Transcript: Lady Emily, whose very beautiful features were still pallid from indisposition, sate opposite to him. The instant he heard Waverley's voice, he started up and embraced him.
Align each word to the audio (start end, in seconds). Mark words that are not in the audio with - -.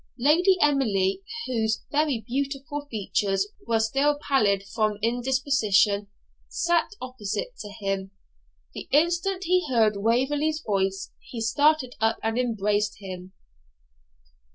Lady 0.17 0.57
Emily, 0.61 1.21
whose 1.45 1.83
very 1.91 2.23
beautiful 2.25 2.87
features 2.89 3.49
were 3.67 3.79
still 3.79 4.17
pallid 4.27 4.63
from 4.73 4.97
indisposition, 5.03 6.07
sate 6.49 6.95
opposite 6.99 7.55
to 7.59 7.69
him. 7.69 8.09
The 8.73 8.87
instant 8.91 9.43
he 9.43 9.63
heard 9.69 9.93
Waverley's 9.97 10.63
voice, 10.65 11.11
he 11.19 11.39
started 11.39 11.93
up 12.01 12.17
and 12.23 12.39
embraced 12.39 12.95
him. 12.97 13.33